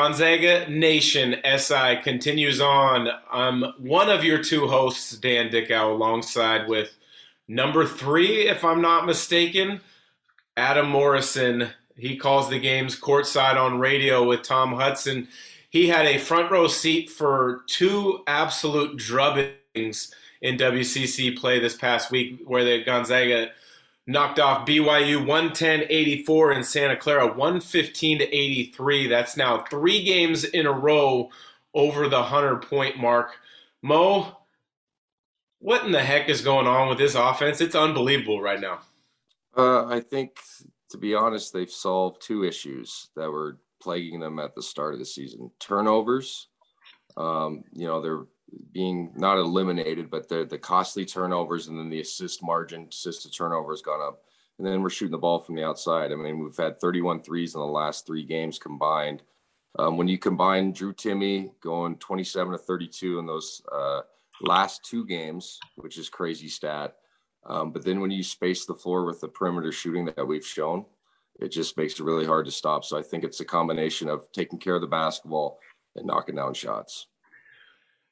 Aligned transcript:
Gonzaga 0.00 0.70
Nation 0.70 1.34
SI 1.44 1.96
continues 2.04 2.60
on. 2.60 3.08
I'm 3.32 3.64
one 3.78 4.08
of 4.08 4.22
your 4.22 4.40
two 4.40 4.68
hosts, 4.68 5.16
Dan 5.16 5.50
Dickau, 5.50 5.92
alongside 5.92 6.68
with 6.68 6.96
number 7.48 7.84
three, 7.84 8.46
if 8.46 8.64
I'm 8.64 8.80
not 8.80 9.06
mistaken, 9.06 9.80
Adam 10.56 10.88
Morrison. 10.88 11.70
He 11.96 12.16
calls 12.16 12.48
the 12.48 12.60
games 12.60 12.98
courtside 12.98 13.56
on 13.56 13.80
radio 13.80 14.24
with 14.24 14.42
Tom 14.42 14.72
Hudson. 14.72 15.26
He 15.68 15.88
had 15.88 16.06
a 16.06 16.18
front 16.18 16.52
row 16.52 16.68
seat 16.68 17.10
for 17.10 17.62
two 17.66 18.20
absolute 18.28 18.96
drubbings 18.96 20.12
in 20.40 20.56
WCC 20.58 21.36
play 21.36 21.58
this 21.58 21.76
past 21.76 22.12
week, 22.12 22.38
where 22.44 22.62
the 22.62 22.84
Gonzaga 22.84 23.50
knocked 24.08 24.40
off 24.40 24.66
BYU 24.66 25.24
110-84 25.24 26.56
and 26.56 26.66
Santa 26.66 26.96
Clara 26.96 27.26
115 27.26 28.18
to 28.18 28.24
83. 28.24 29.06
That's 29.06 29.36
now 29.36 29.64
three 29.70 30.02
games 30.02 30.44
in 30.44 30.64
a 30.64 30.72
row 30.72 31.30
over 31.74 32.08
the 32.08 32.16
100 32.16 32.62
point 32.62 32.98
mark. 32.98 33.32
Mo, 33.82 34.38
what 35.58 35.84
in 35.84 35.92
the 35.92 36.02
heck 36.02 36.30
is 36.30 36.40
going 36.40 36.66
on 36.66 36.88
with 36.88 36.96
this 36.96 37.14
offense? 37.14 37.60
It's 37.60 37.74
unbelievable 37.74 38.40
right 38.40 38.60
now. 38.60 38.80
Uh, 39.54 39.84
I 39.86 40.00
think, 40.00 40.38
to 40.90 40.96
be 40.96 41.14
honest, 41.14 41.52
they've 41.52 41.70
solved 41.70 42.22
two 42.22 42.44
issues 42.44 43.10
that 43.14 43.30
were 43.30 43.58
plaguing 43.80 44.20
them 44.20 44.38
at 44.38 44.54
the 44.54 44.62
start 44.62 44.94
of 44.94 45.00
the 45.00 45.06
season: 45.06 45.50
turnovers. 45.60 46.48
Um, 47.16 47.64
you 47.72 47.86
know, 47.86 48.00
they're 48.00 48.24
being 48.72 49.12
not 49.16 49.38
eliminated, 49.38 50.10
but 50.10 50.28
the 50.28 50.44
the 50.44 50.58
costly 50.58 51.04
turnovers 51.04 51.68
and 51.68 51.78
then 51.78 51.90
the 51.90 52.00
assist 52.00 52.42
margin, 52.42 52.88
assist 52.90 53.22
to 53.22 53.30
turnover 53.30 53.72
has 53.72 53.82
gone 53.82 54.00
up. 54.00 54.22
And 54.58 54.66
then 54.66 54.82
we're 54.82 54.90
shooting 54.90 55.12
the 55.12 55.18
ball 55.18 55.38
from 55.38 55.54
the 55.54 55.64
outside. 55.64 56.10
I 56.10 56.16
mean, 56.16 56.42
we've 56.42 56.56
had 56.56 56.80
31 56.80 57.22
threes 57.22 57.54
in 57.54 57.60
the 57.60 57.66
last 57.66 58.06
three 58.06 58.24
games 58.24 58.58
combined. 58.58 59.22
Um, 59.78 59.96
when 59.96 60.08
you 60.08 60.18
combine 60.18 60.72
Drew 60.72 60.92
Timme 60.92 61.52
going 61.60 61.96
27 61.96 62.52
to 62.52 62.58
32 62.58 63.20
in 63.20 63.26
those 63.26 63.62
uh, 63.70 64.00
last 64.40 64.84
two 64.84 65.04
games, 65.06 65.58
which 65.76 65.98
is 65.98 66.08
crazy 66.08 66.48
stat. 66.48 66.96
Um, 67.46 67.70
but 67.72 67.84
then 67.84 68.00
when 68.00 68.10
you 68.10 68.22
space 68.22 68.66
the 68.66 68.74
floor 68.74 69.04
with 69.04 69.20
the 69.20 69.28
perimeter 69.28 69.70
shooting 69.70 70.06
that 70.06 70.26
we've 70.26 70.46
shown, 70.46 70.84
it 71.40 71.48
just 71.48 71.76
makes 71.76 71.94
it 71.94 72.04
really 72.04 72.26
hard 72.26 72.46
to 72.46 72.52
stop. 72.52 72.84
So 72.84 72.98
I 72.98 73.02
think 73.02 73.24
it's 73.24 73.40
a 73.40 73.44
combination 73.44 74.08
of 74.08 74.30
taking 74.32 74.58
care 74.58 74.74
of 74.74 74.80
the 74.80 74.88
basketball 74.88 75.60
and 75.94 76.06
knocking 76.06 76.34
down 76.34 76.54
shots. 76.54 77.06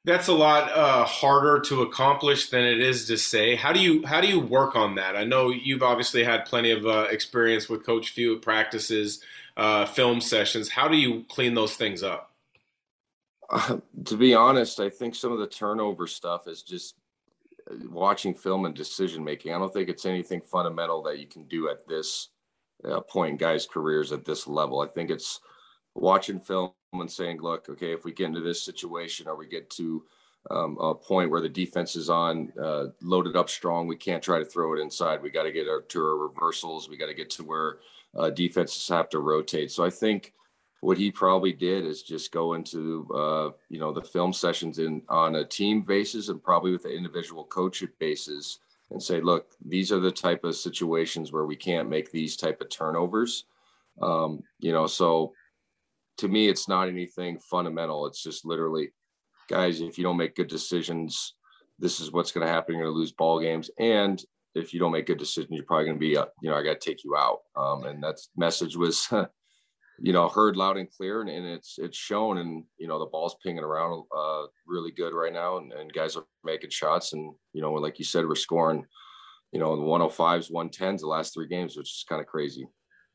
That's 0.06 0.28
a 0.28 0.32
lot 0.32 0.70
uh, 0.70 1.04
harder 1.04 1.58
to 1.62 1.82
accomplish 1.82 2.48
than 2.50 2.62
it 2.62 2.80
is 2.80 3.08
to 3.08 3.18
say. 3.18 3.56
How 3.56 3.72
do 3.72 3.80
you 3.80 4.06
how 4.06 4.20
do 4.20 4.28
you 4.28 4.38
work 4.38 4.76
on 4.76 4.94
that? 4.94 5.16
I 5.16 5.24
know 5.24 5.50
you've 5.50 5.82
obviously 5.82 6.22
had 6.22 6.44
plenty 6.44 6.70
of 6.70 6.86
uh, 6.86 7.08
experience 7.10 7.68
with 7.68 7.84
Coach 7.84 8.10
Few 8.10 8.38
practices, 8.38 9.20
uh, 9.56 9.84
film 9.84 10.20
sessions. 10.20 10.68
How 10.68 10.86
do 10.86 10.96
you 10.96 11.24
clean 11.28 11.54
those 11.54 11.74
things 11.74 12.02
up? 12.04 12.32
To 14.04 14.16
be 14.16 14.34
honest, 14.34 14.78
I 14.78 14.88
think 14.88 15.16
some 15.16 15.32
of 15.32 15.40
the 15.40 15.48
turnover 15.48 16.06
stuff 16.06 16.46
is 16.46 16.62
just 16.62 16.94
uh, 17.68 17.74
watching 17.90 18.32
film 18.32 18.64
and 18.64 18.74
decision 18.76 19.24
making. 19.24 19.52
I 19.52 19.58
don't 19.58 19.72
think 19.72 19.88
it's 19.88 20.06
anything 20.06 20.40
fundamental 20.40 21.02
that 21.02 21.18
you 21.18 21.26
can 21.26 21.48
do 21.48 21.68
at 21.68 21.88
this 21.88 22.28
uh, 22.84 23.00
point 23.00 23.32
in 23.32 23.36
guys' 23.36 23.66
careers 23.66 24.12
at 24.12 24.24
this 24.24 24.46
level. 24.46 24.80
I 24.80 24.86
think 24.86 25.10
it's 25.10 25.40
watching 25.96 26.38
film 26.38 26.70
and 26.92 27.10
saying, 27.10 27.40
look, 27.40 27.68
okay, 27.68 27.92
if 27.92 28.04
we 28.04 28.12
get 28.12 28.26
into 28.26 28.40
this 28.40 28.62
situation 28.62 29.26
or 29.28 29.36
we 29.36 29.46
get 29.46 29.68
to 29.70 30.04
um, 30.50 30.78
a 30.80 30.94
point 30.94 31.30
where 31.30 31.40
the 31.40 31.48
defense 31.48 31.96
is 31.96 32.08
on 32.08 32.52
uh, 32.62 32.86
loaded 33.02 33.36
up 33.36 33.50
strong, 33.50 33.86
we 33.86 33.96
can't 33.96 34.22
try 34.22 34.38
to 34.38 34.44
throw 34.44 34.74
it 34.74 34.80
inside. 34.80 35.22
We 35.22 35.30
got 35.30 35.42
to 35.44 35.52
get 35.52 35.68
our, 35.68 35.82
to 35.82 36.00
our 36.00 36.16
reversals. 36.16 36.88
We 36.88 36.96
got 36.96 37.06
to 37.06 37.14
get 37.14 37.30
to 37.30 37.44
where 37.44 37.78
uh, 38.16 38.30
defenses 38.30 38.88
have 38.88 39.08
to 39.10 39.18
rotate. 39.18 39.70
So 39.70 39.84
I 39.84 39.90
think 39.90 40.32
what 40.80 40.98
he 40.98 41.10
probably 41.10 41.52
did 41.52 41.84
is 41.84 42.02
just 42.02 42.32
go 42.32 42.54
into 42.54 43.08
uh, 43.12 43.50
you 43.68 43.80
know 43.80 43.92
the 43.92 44.02
film 44.02 44.32
sessions 44.32 44.78
in 44.78 45.02
on 45.08 45.36
a 45.36 45.44
team 45.44 45.82
basis 45.82 46.28
and 46.28 46.42
probably 46.42 46.70
with 46.70 46.84
the 46.84 46.94
individual 46.94 47.44
coach 47.44 47.82
basis 47.98 48.58
and 48.90 49.02
say, 49.02 49.20
look, 49.20 49.48
these 49.64 49.90
are 49.90 49.98
the 49.98 50.12
type 50.12 50.44
of 50.44 50.54
situations 50.54 51.32
where 51.32 51.44
we 51.44 51.56
can't 51.56 51.90
make 51.90 52.12
these 52.12 52.36
type 52.36 52.60
of 52.60 52.68
turnovers. 52.68 53.46
Um, 54.00 54.44
you 54.60 54.70
know, 54.70 54.86
so 54.86 55.32
to 56.18 56.28
me, 56.28 56.48
it's 56.48 56.68
not 56.68 56.88
anything 56.88 57.38
fundamental. 57.38 58.06
It's 58.06 58.22
just 58.22 58.44
literally, 58.44 58.90
guys, 59.48 59.80
if 59.80 59.98
you 59.98 60.04
don't 60.04 60.16
make 60.16 60.34
good 60.34 60.48
decisions, 60.48 61.34
this 61.78 62.00
is 62.00 62.10
what's 62.12 62.32
going 62.32 62.46
to 62.46 62.52
happen. 62.52 62.74
You're 62.74 62.84
going 62.84 62.94
to 62.94 62.98
lose 62.98 63.12
ball 63.12 63.40
games. 63.40 63.70
And 63.78 64.22
if 64.54 64.72
you 64.72 64.80
don't 64.80 64.92
make 64.92 65.06
good 65.06 65.18
decisions, 65.18 65.50
you're 65.52 65.64
probably 65.64 65.86
going 65.86 65.96
to 65.96 66.00
be, 66.00 66.16
uh, 66.16 66.26
you 66.40 66.50
know, 66.50 66.56
I 66.56 66.62
got 66.62 66.80
to 66.80 66.90
take 66.90 67.04
you 67.04 67.16
out. 67.16 67.40
Um, 67.54 67.84
and 67.84 68.02
that 68.02 68.18
message 68.36 68.76
was, 68.76 69.08
you 69.98 70.12
know, 70.12 70.28
heard 70.28 70.56
loud 70.56 70.78
and 70.78 70.90
clear, 70.90 71.20
and, 71.20 71.30
and, 71.30 71.46
it's 71.46 71.78
it's 71.78 71.96
shown. 71.96 72.38
And 72.38 72.64
you 72.78 72.88
know, 72.88 72.98
the 72.98 73.06
ball's 73.06 73.36
pinging 73.42 73.64
around 73.64 74.04
uh, 74.16 74.44
really 74.66 74.90
good 74.90 75.14
right 75.14 75.32
now, 75.32 75.58
and, 75.58 75.72
and 75.72 75.92
guys 75.92 76.16
are 76.16 76.24
making 76.44 76.70
shots. 76.70 77.12
And 77.12 77.34
you 77.52 77.62
know, 77.62 77.72
like 77.72 77.98
you 77.98 78.04
said, 78.04 78.26
we're 78.26 78.34
scoring, 78.34 78.84
you 79.52 79.60
know, 79.60 79.76
105s, 79.76 80.50
110s 80.50 81.00
the 81.00 81.06
last 81.06 81.34
three 81.34 81.48
games, 81.48 81.76
which 81.76 81.90
is 81.90 82.04
kind 82.08 82.20
of 82.20 82.26
crazy 82.26 82.66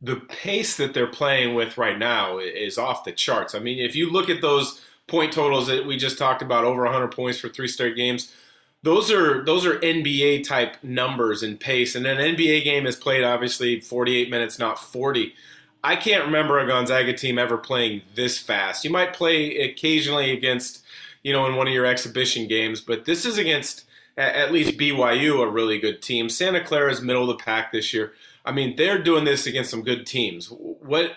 the 0.01 0.15
pace 0.15 0.77
that 0.77 0.93
they're 0.93 1.07
playing 1.07 1.53
with 1.53 1.77
right 1.77 1.97
now 1.97 2.39
is 2.39 2.77
off 2.77 3.03
the 3.03 3.11
charts. 3.11 3.53
I 3.53 3.59
mean, 3.59 3.79
if 3.79 3.95
you 3.95 4.09
look 4.09 4.29
at 4.29 4.41
those 4.41 4.81
point 5.07 5.31
totals 5.31 5.67
that 5.67 5.85
we 5.85 5.97
just 5.97 6.17
talked 6.17 6.41
about, 6.41 6.63
over 6.63 6.83
100 6.83 7.09
points 7.09 7.39
for 7.39 7.49
three 7.49 7.67
straight 7.67 7.95
games, 7.95 8.33
those 8.83 9.11
are 9.11 9.45
those 9.45 9.65
are 9.65 9.77
NBA 9.79 10.47
type 10.47 10.77
numbers 10.81 11.43
and 11.43 11.59
pace. 11.59 11.93
And 11.95 12.07
an 12.07 12.17
NBA 12.17 12.63
game 12.63 12.87
is 12.87 12.95
played 12.95 13.23
obviously 13.23 13.79
48 13.79 14.29
minutes, 14.31 14.57
not 14.57 14.79
40. 14.79 15.33
I 15.83 15.95
can't 15.95 16.25
remember 16.25 16.59
a 16.59 16.67
Gonzaga 16.67 17.13
team 17.13 17.37
ever 17.37 17.57
playing 17.57 18.01
this 18.15 18.39
fast. 18.39 18.83
You 18.83 18.89
might 18.89 19.13
play 19.13 19.57
occasionally 19.57 20.31
against, 20.31 20.83
you 21.23 21.33
know, 21.33 21.45
in 21.45 21.55
one 21.55 21.67
of 21.67 21.73
your 21.73 21.85
exhibition 21.85 22.47
games, 22.47 22.81
but 22.81 23.05
this 23.05 23.25
is 23.25 23.37
against 23.37 23.85
at 24.17 24.51
least 24.51 24.77
BYU, 24.77 25.41
a 25.41 25.49
really 25.49 25.79
good 25.79 26.01
team. 26.01 26.29
Santa 26.29 26.63
Clara 26.63 26.91
is 26.91 27.01
middle 27.01 27.29
of 27.29 27.37
the 27.37 27.43
pack 27.43 27.71
this 27.71 27.93
year. 27.93 28.13
I 28.45 28.51
mean, 28.51 28.75
they're 28.75 29.01
doing 29.01 29.23
this 29.23 29.45
against 29.45 29.71
some 29.71 29.83
good 29.83 30.05
teams. 30.05 30.47
What 30.47 31.11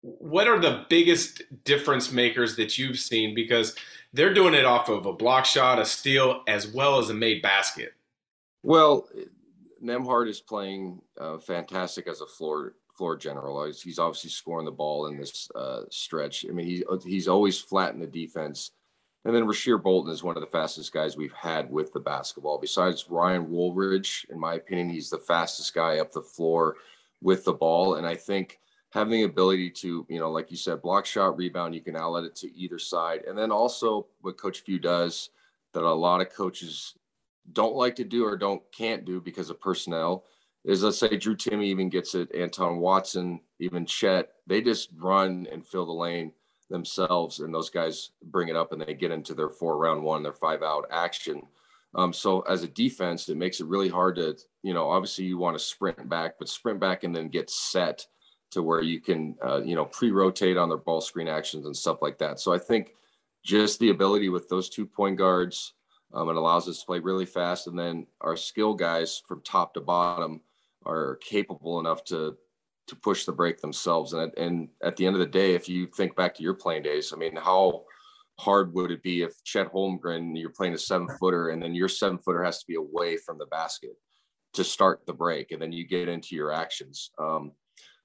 what 0.00 0.46
are 0.46 0.60
the 0.60 0.84
biggest 0.90 1.42
difference 1.64 2.12
makers 2.12 2.56
that 2.56 2.76
you've 2.76 2.98
seen? 2.98 3.34
Because 3.34 3.74
they're 4.12 4.34
doing 4.34 4.52
it 4.52 4.66
off 4.66 4.90
of 4.90 5.06
a 5.06 5.12
block 5.12 5.46
shot, 5.46 5.78
a 5.78 5.84
steal, 5.84 6.42
as 6.46 6.66
well 6.66 6.98
as 6.98 7.08
a 7.08 7.14
made 7.14 7.40
basket. 7.40 7.94
Well, 8.62 9.08
Nembhard 9.82 10.28
is 10.28 10.40
playing 10.40 11.00
uh, 11.18 11.38
fantastic 11.38 12.06
as 12.06 12.20
a 12.20 12.26
floor 12.26 12.74
floor 12.96 13.16
general. 13.16 13.64
He's 13.64 13.98
obviously 13.98 14.30
scoring 14.30 14.66
the 14.66 14.70
ball 14.70 15.06
in 15.06 15.16
this 15.16 15.50
uh, 15.54 15.82
stretch. 15.90 16.46
I 16.48 16.52
mean, 16.52 16.66
he, 16.66 16.84
he's 17.04 17.28
always 17.28 17.58
flat 17.58 17.92
in 17.92 18.00
the 18.00 18.06
defense. 18.06 18.70
And 19.24 19.34
then 19.34 19.46
Rasir 19.46 19.82
Bolton 19.82 20.12
is 20.12 20.22
one 20.22 20.36
of 20.36 20.42
the 20.42 20.46
fastest 20.46 20.92
guys 20.92 21.16
we've 21.16 21.32
had 21.32 21.70
with 21.70 21.92
the 21.92 22.00
basketball. 22.00 22.58
Besides 22.58 23.06
Ryan 23.08 23.50
Woolridge, 23.50 24.26
in 24.28 24.38
my 24.38 24.54
opinion, 24.54 24.90
he's 24.90 25.08
the 25.08 25.18
fastest 25.18 25.74
guy 25.74 25.98
up 25.98 26.12
the 26.12 26.20
floor 26.20 26.76
with 27.22 27.44
the 27.44 27.54
ball. 27.54 27.94
And 27.94 28.06
I 28.06 28.16
think 28.16 28.58
having 28.90 29.12
the 29.12 29.22
ability 29.22 29.70
to, 29.70 30.06
you 30.10 30.18
know, 30.18 30.30
like 30.30 30.50
you 30.50 30.58
said, 30.58 30.82
block 30.82 31.06
shot, 31.06 31.38
rebound, 31.38 31.74
you 31.74 31.80
can 31.80 31.96
outlet 31.96 32.24
it 32.24 32.36
to 32.36 32.54
either 32.54 32.78
side. 32.78 33.22
And 33.26 33.36
then 33.36 33.50
also 33.50 34.06
what 34.20 34.36
Coach 34.36 34.60
Few 34.60 34.78
does 34.78 35.30
that 35.72 35.82
a 35.84 35.90
lot 35.90 36.20
of 36.20 36.30
coaches 36.30 36.94
don't 37.52 37.74
like 37.74 37.96
to 37.96 38.04
do 38.04 38.24
or 38.24 38.36
don't 38.36 38.62
can't 38.72 39.04
do 39.04 39.20
because 39.20 39.50
of 39.50 39.60
personnel 39.60 40.24
is 40.64 40.82
let's 40.82 40.98
say 40.98 41.16
Drew 41.16 41.36
Timme 41.36 41.64
even 41.64 41.90
gets 41.90 42.14
it, 42.14 42.34
Anton 42.34 42.78
Watson, 42.78 43.40
even 43.58 43.84
Chet, 43.84 44.30
they 44.46 44.62
just 44.62 44.90
run 44.96 45.46
and 45.52 45.66
fill 45.66 45.84
the 45.84 45.92
lane 45.92 46.32
themselves, 46.70 47.40
and 47.40 47.54
those 47.54 47.70
guys 47.70 48.10
bring 48.22 48.48
it 48.48 48.56
up 48.56 48.72
and 48.72 48.80
they 48.80 48.94
get 48.94 49.10
into 49.10 49.34
their 49.34 49.50
four 49.50 49.76
round 49.78 50.02
one, 50.02 50.22
their 50.22 50.32
five 50.32 50.62
out 50.62 50.86
action. 50.90 51.42
Um, 51.94 52.12
so 52.12 52.40
as 52.42 52.62
a 52.62 52.68
defense, 52.68 53.28
it 53.28 53.36
makes 53.36 53.60
it 53.60 53.66
really 53.66 53.88
hard 53.88 54.16
to, 54.16 54.36
you 54.62 54.74
know, 54.74 54.90
obviously 54.90 55.26
you 55.26 55.38
want 55.38 55.56
to 55.56 55.64
sprint 55.64 56.08
back, 56.08 56.34
but 56.38 56.48
sprint 56.48 56.80
back 56.80 57.04
and 57.04 57.14
then 57.14 57.28
get 57.28 57.50
set 57.50 58.06
to 58.50 58.62
where 58.62 58.82
you 58.82 59.00
can, 59.00 59.36
uh, 59.44 59.62
you 59.62 59.74
know, 59.74 59.84
pre-rotate 59.84 60.56
on 60.56 60.68
their 60.68 60.78
ball 60.78 61.00
screen 61.00 61.28
actions 61.28 61.66
and 61.66 61.76
stuff 61.76 62.02
like 62.02 62.18
that. 62.18 62.40
So 62.40 62.52
I 62.52 62.58
think 62.58 62.94
just 63.44 63.78
the 63.78 63.90
ability 63.90 64.28
with 64.28 64.48
those 64.48 64.68
two 64.68 64.86
point 64.86 65.18
guards, 65.18 65.74
um, 66.12 66.28
it 66.28 66.36
allows 66.36 66.68
us 66.68 66.80
to 66.80 66.86
play 66.86 67.00
really 67.00 67.26
fast, 67.26 67.66
and 67.66 67.78
then 67.78 68.06
our 68.20 68.36
skill 68.36 68.74
guys 68.74 69.22
from 69.26 69.42
top 69.42 69.74
to 69.74 69.80
bottom 69.80 70.40
are 70.86 71.16
capable 71.16 71.80
enough 71.80 72.04
to 72.04 72.36
to 72.86 72.96
push 72.96 73.24
the 73.24 73.32
break 73.32 73.60
themselves. 73.60 74.12
And 74.12 74.32
and 74.36 74.68
at 74.82 74.96
the 74.96 75.06
end 75.06 75.16
of 75.16 75.20
the 75.20 75.26
day, 75.26 75.54
if 75.54 75.68
you 75.68 75.86
think 75.86 76.16
back 76.16 76.34
to 76.34 76.42
your 76.42 76.54
playing 76.54 76.82
days, 76.82 77.12
I 77.12 77.16
mean, 77.16 77.36
how 77.36 77.84
hard 78.38 78.74
would 78.74 78.90
it 78.90 79.02
be 79.02 79.22
if 79.22 79.42
Chet 79.44 79.72
Holmgren, 79.72 80.38
you're 80.38 80.50
playing 80.50 80.74
a 80.74 80.78
seven 80.78 81.08
footer, 81.20 81.50
and 81.50 81.62
then 81.62 81.74
your 81.74 81.88
seven 81.88 82.18
footer 82.18 82.42
has 82.42 82.58
to 82.60 82.66
be 82.66 82.74
away 82.74 83.16
from 83.16 83.38
the 83.38 83.46
basket 83.46 83.96
to 84.54 84.64
start 84.64 85.02
the 85.06 85.12
break, 85.12 85.50
and 85.50 85.60
then 85.60 85.72
you 85.72 85.86
get 85.86 86.08
into 86.08 86.34
your 86.34 86.52
actions. 86.52 87.10
Um, 87.18 87.52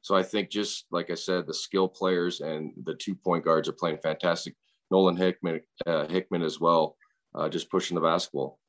so 0.01 0.15
I 0.15 0.23
think 0.23 0.49
just 0.49 0.85
like 0.91 1.11
I 1.11 1.15
said, 1.15 1.45
the 1.45 1.53
skill 1.53 1.87
players 1.87 2.41
and 2.41 2.71
the 2.83 2.95
two 2.95 3.15
point 3.15 3.43
guards 3.43 3.67
are 3.67 3.73
playing 3.73 3.97
fantastic. 3.97 4.55
Nolan 4.91 5.17
Hickman, 5.17 5.61
uh, 5.85 6.07
Hickman 6.07 6.41
as 6.41 6.59
well, 6.59 6.95
uh, 7.35 7.49
just 7.49 7.69
pushing 7.69 7.95
the 7.95 8.01
basketball. 8.01 8.59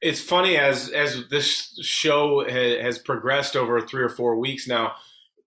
It's 0.00 0.20
funny 0.20 0.56
as 0.56 0.90
as 0.90 1.28
this 1.28 1.78
show 1.80 2.44
has 2.48 2.98
progressed 2.98 3.56
over 3.56 3.80
three 3.80 4.02
or 4.02 4.08
four 4.08 4.36
weeks 4.36 4.68
now 4.68 4.94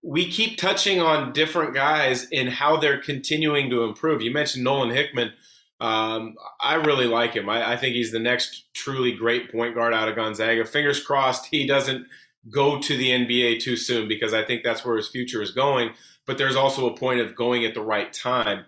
we 0.02 0.30
keep 0.30 0.56
touching 0.56 1.00
on 1.00 1.32
different 1.32 1.74
guys 1.74 2.26
and 2.32 2.48
how 2.48 2.76
they're 2.76 3.00
continuing 3.00 3.70
to 3.70 3.84
improve. 3.84 4.22
You 4.22 4.30
mentioned 4.30 4.64
Nolan 4.64 4.90
Hickman. 4.90 5.32
Um, 5.80 6.36
I 6.60 6.74
really 6.76 7.06
like 7.06 7.34
him. 7.34 7.48
I, 7.48 7.72
I, 7.72 7.76
think 7.76 7.94
he's 7.94 8.10
the 8.10 8.18
next 8.18 8.72
truly 8.72 9.12
great 9.12 9.52
point 9.52 9.74
guard 9.74 9.92
out 9.92 10.08
of 10.08 10.16
Gonzaga. 10.16 10.64
Fingers 10.64 11.04
crossed 11.04 11.46
he 11.46 11.66
doesn't 11.66 12.06
go 12.48 12.80
to 12.80 12.96
the 12.96 13.10
NBA 13.10 13.60
too 13.60 13.76
soon 13.76 14.08
because 14.08 14.32
I 14.32 14.42
think 14.42 14.62
that's 14.62 14.84
where 14.86 14.96
his 14.96 15.08
future 15.08 15.42
is 15.42 15.50
going. 15.50 15.90
But 16.24 16.38
there's 16.38 16.56
also 16.56 16.88
a 16.88 16.96
point 16.96 17.20
of 17.20 17.34
going 17.34 17.64
at 17.64 17.74
the 17.74 17.82
right 17.82 18.10
time. 18.10 18.64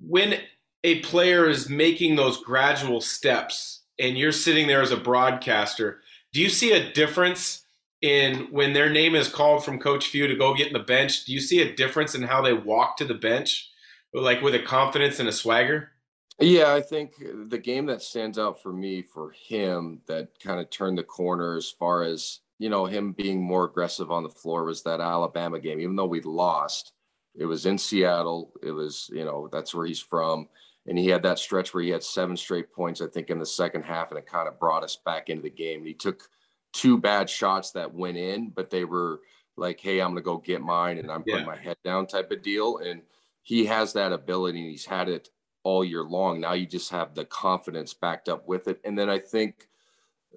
When 0.00 0.40
a 0.82 1.00
player 1.00 1.48
is 1.48 1.68
making 1.68 2.16
those 2.16 2.42
gradual 2.42 3.00
steps 3.00 3.82
and 3.98 4.18
you're 4.18 4.32
sitting 4.32 4.66
there 4.66 4.82
as 4.82 4.90
a 4.90 4.96
broadcaster, 4.96 6.00
do 6.32 6.40
you 6.42 6.48
see 6.48 6.72
a 6.72 6.92
difference 6.92 7.63
in 8.04 8.48
when 8.50 8.74
their 8.74 8.90
name 8.90 9.14
is 9.14 9.28
called 9.28 9.64
from 9.64 9.78
Coach 9.78 10.08
Few 10.08 10.26
to 10.26 10.36
go 10.36 10.54
get 10.54 10.66
in 10.66 10.74
the 10.74 10.78
bench? 10.78 11.24
Do 11.24 11.32
you 11.32 11.40
see 11.40 11.62
a 11.62 11.74
difference 11.74 12.14
in 12.14 12.22
how 12.22 12.42
they 12.42 12.52
walk 12.52 12.98
to 12.98 13.04
the 13.04 13.14
bench, 13.14 13.70
like 14.12 14.42
with 14.42 14.54
a 14.54 14.60
confidence 14.60 15.18
and 15.18 15.28
a 15.28 15.32
swagger? 15.32 15.90
Yeah, 16.38 16.74
I 16.74 16.82
think 16.82 17.12
the 17.48 17.58
game 17.58 17.86
that 17.86 18.02
stands 18.02 18.38
out 18.38 18.62
for 18.62 18.72
me 18.72 19.02
for 19.02 19.30
him 19.30 20.00
that 20.06 20.38
kind 20.38 20.60
of 20.60 20.68
turned 20.68 20.98
the 20.98 21.04
corner 21.04 21.56
as 21.56 21.70
far 21.70 22.02
as 22.02 22.40
you 22.58 22.68
know 22.68 22.84
him 22.84 23.12
being 23.12 23.42
more 23.42 23.64
aggressive 23.64 24.10
on 24.10 24.22
the 24.22 24.28
floor 24.28 24.64
was 24.64 24.82
that 24.82 25.00
Alabama 25.00 25.58
game. 25.58 25.80
Even 25.80 25.96
though 25.96 26.06
we 26.06 26.20
lost, 26.20 26.92
it 27.34 27.46
was 27.46 27.64
in 27.64 27.78
Seattle. 27.78 28.52
It 28.62 28.72
was 28.72 29.08
you 29.14 29.24
know 29.24 29.48
that's 29.50 29.74
where 29.74 29.86
he's 29.86 30.00
from, 30.00 30.48
and 30.86 30.98
he 30.98 31.08
had 31.08 31.22
that 31.22 31.38
stretch 31.38 31.72
where 31.72 31.82
he 31.82 31.90
had 31.90 32.02
seven 32.02 32.36
straight 32.36 32.70
points. 32.70 33.00
I 33.00 33.06
think 33.06 33.30
in 33.30 33.38
the 33.38 33.46
second 33.46 33.84
half, 33.84 34.10
and 34.10 34.18
it 34.18 34.26
kind 34.26 34.46
of 34.46 34.60
brought 34.60 34.84
us 34.84 34.98
back 35.06 35.30
into 35.30 35.42
the 35.42 35.50
game. 35.50 35.78
And 35.78 35.86
he 35.86 35.94
took 35.94 36.28
two 36.74 36.98
bad 36.98 37.30
shots 37.30 37.70
that 37.70 37.94
went 37.94 38.18
in, 38.18 38.50
but 38.50 38.68
they 38.68 38.84
were 38.84 39.20
like, 39.56 39.80
"Hey, 39.80 40.00
I'm 40.00 40.10
gonna 40.10 40.20
go 40.20 40.36
get 40.36 40.60
mine," 40.60 40.98
and 40.98 41.10
I'm 41.10 41.22
putting 41.22 41.40
yeah. 41.40 41.46
my 41.46 41.56
head 41.56 41.78
down 41.84 42.06
type 42.06 42.30
of 42.30 42.42
deal. 42.42 42.78
And 42.78 43.02
he 43.42 43.64
has 43.66 43.94
that 43.94 44.12
ability, 44.12 44.60
and 44.60 44.70
he's 44.70 44.84
had 44.84 45.08
it 45.08 45.30
all 45.62 45.84
year 45.84 46.02
long. 46.02 46.40
Now 46.40 46.52
you 46.52 46.66
just 46.66 46.90
have 46.90 47.14
the 47.14 47.24
confidence 47.24 47.94
backed 47.94 48.28
up 48.28 48.46
with 48.46 48.68
it. 48.68 48.80
And 48.84 48.98
then 48.98 49.08
I 49.08 49.18
think 49.18 49.68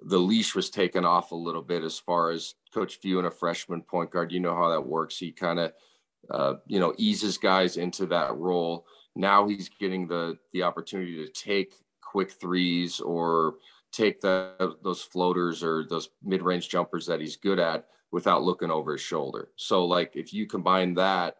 the 0.00 0.18
leash 0.18 0.54
was 0.54 0.70
taken 0.70 1.04
off 1.04 1.32
a 1.32 1.36
little 1.36 1.62
bit 1.62 1.82
as 1.82 1.98
far 1.98 2.30
as 2.30 2.54
Coach 2.72 2.96
Few 2.96 3.18
and 3.18 3.26
a 3.26 3.30
freshman 3.30 3.82
point 3.82 4.10
guard. 4.10 4.32
You 4.32 4.40
know 4.40 4.54
how 4.54 4.70
that 4.70 4.86
works. 4.86 5.18
He 5.18 5.32
kind 5.32 5.58
of, 5.58 5.72
uh, 6.30 6.54
you 6.66 6.80
know, 6.80 6.94
eases 6.96 7.36
guys 7.36 7.76
into 7.76 8.06
that 8.06 8.36
role. 8.36 8.86
Now 9.14 9.48
he's 9.48 9.68
getting 9.68 10.06
the 10.06 10.38
the 10.52 10.62
opportunity 10.62 11.24
to 11.24 11.32
take 11.32 11.74
quick 12.00 12.30
threes 12.30 13.00
or 13.00 13.56
take 13.92 14.20
the, 14.20 14.76
those 14.82 15.02
floaters 15.02 15.62
or 15.62 15.84
those 15.88 16.10
mid-range 16.22 16.68
jumpers 16.68 17.06
that 17.06 17.20
he's 17.20 17.36
good 17.36 17.58
at 17.58 17.86
without 18.10 18.42
looking 18.42 18.70
over 18.70 18.92
his 18.92 19.00
shoulder. 19.00 19.48
So 19.56 19.84
like 19.84 20.16
if 20.16 20.32
you 20.32 20.46
combine 20.46 20.94
that 20.94 21.36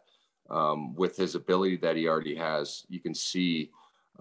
um, 0.51 0.95
with 0.95 1.17
his 1.17 1.35
ability 1.35 1.77
that 1.79 1.97
he 1.97 2.09
already 2.09 2.35
has, 2.37 2.85
you 2.89 3.01
can 3.01 3.15
see 3.15 3.71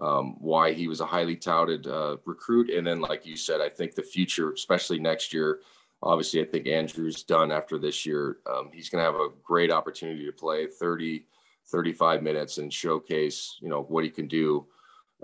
um, 0.00 0.36
why 0.38 0.72
he 0.72 0.88
was 0.88 1.00
a 1.00 1.06
highly 1.06 1.36
touted 1.36 1.86
uh, 1.86 2.16
recruit. 2.24 2.70
And 2.70 2.86
then, 2.86 3.00
like 3.00 3.26
you 3.26 3.36
said, 3.36 3.60
I 3.60 3.68
think 3.68 3.94
the 3.94 4.02
future, 4.02 4.52
especially 4.52 4.98
next 4.98 5.32
year, 5.32 5.60
obviously, 6.02 6.40
I 6.40 6.44
think 6.44 6.66
Andrew's 6.66 7.24
done 7.24 7.50
after 7.50 7.78
this 7.78 8.06
year. 8.06 8.38
Um, 8.48 8.70
he's 8.72 8.88
going 8.88 9.04
to 9.04 9.10
have 9.10 9.20
a 9.20 9.30
great 9.42 9.72
opportunity 9.72 10.24
to 10.26 10.32
play 10.32 10.66
30, 10.66 11.26
35 11.66 12.22
minutes 12.22 12.58
and 12.58 12.72
showcase, 12.72 13.56
you 13.60 13.68
know, 13.68 13.82
what 13.82 14.04
he 14.04 14.10
can 14.10 14.28
do 14.28 14.66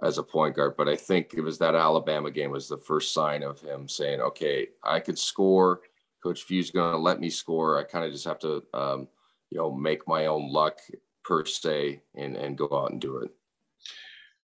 as 0.03 0.19
a 0.19 0.23
point 0.23 0.57
guard. 0.57 0.75
But 0.77 0.89
I 0.89 0.97
think 0.97 1.35
it 1.35 1.41
was 1.41 1.59
that 1.59 1.75
Alabama 1.75 2.31
game 2.31 2.51
was 2.51 2.69
the 2.69 2.79
first 2.79 3.13
sign 3.13 3.43
of 3.43 3.61
him 3.61 3.89
saying, 3.89 4.21
okay, 4.21 4.69
I 4.83 5.01
could 5.01 5.19
score. 5.19 5.81
Coach 6.23 6.43
Few's 6.43 6.71
going 6.71 6.93
to 6.93 6.99
let 6.99 7.21
me 7.21 7.31
score. 7.31 7.79
I 7.79 7.85
kind 7.85 8.05
of 8.05 8.13
just 8.13 8.25
have 8.25 8.39
to, 8.41 8.65
um, 8.73 9.09
you 9.51 9.59
know, 9.59 9.73
make 9.73 10.09
my 10.09 10.27
own 10.27 10.51
luck 10.51 10.79
per 11.23 11.45
se 11.45 12.01
and, 12.15 12.37
and 12.37 12.57
go 12.57 12.69
out 12.73 12.91
and 12.91 13.01
do 13.01 13.19
it. 13.19 13.31